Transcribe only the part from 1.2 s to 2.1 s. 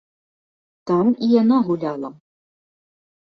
і яна гуляла.